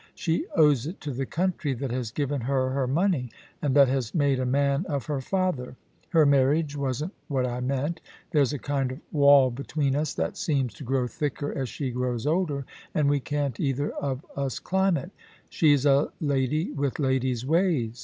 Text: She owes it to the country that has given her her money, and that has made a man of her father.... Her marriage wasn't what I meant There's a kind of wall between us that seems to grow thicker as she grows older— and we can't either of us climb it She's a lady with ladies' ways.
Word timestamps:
She 0.15 0.47
owes 0.55 0.87
it 0.87 0.99
to 1.01 1.11
the 1.11 1.27
country 1.27 1.73
that 1.73 1.91
has 1.91 2.09
given 2.09 2.41
her 2.41 2.71
her 2.71 2.87
money, 2.87 3.29
and 3.61 3.75
that 3.75 3.87
has 3.87 4.15
made 4.15 4.39
a 4.39 4.47
man 4.47 4.83
of 4.87 5.05
her 5.05 5.21
father.... 5.21 5.75
Her 6.09 6.25
marriage 6.25 6.75
wasn't 6.75 7.13
what 7.27 7.45
I 7.45 7.59
meant 7.59 8.01
There's 8.31 8.51
a 8.51 8.57
kind 8.57 8.91
of 8.91 8.99
wall 9.11 9.51
between 9.51 9.95
us 9.95 10.15
that 10.15 10.37
seems 10.37 10.73
to 10.73 10.83
grow 10.83 11.05
thicker 11.05 11.55
as 11.55 11.69
she 11.69 11.91
grows 11.91 12.25
older— 12.25 12.65
and 12.95 13.09
we 13.11 13.19
can't 13.19 13.59
either 13.59 13.91
of 13.91 14.25
us 14.35 14.57
climb 14.57 14.97
it 14.97 15.11
She's 15.49 15.85
a 15.85 16.11
lady 16.19 16.71
with 16.71 16.97
ladies' 16.97 17.45
ways. 17.45 17.99